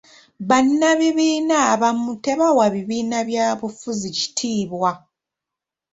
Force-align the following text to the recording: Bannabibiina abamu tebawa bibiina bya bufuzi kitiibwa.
Bannabibiina 0.49 1.55
abamu 1.73 2.11
tebawa 2.25 2.65
bibiina 2.73 3.19
bya 3.29 3.45
bufuzi 3.59 4.07
kitiibwa. 4.17 4.91